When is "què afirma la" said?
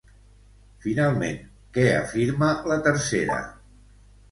1.77-2.81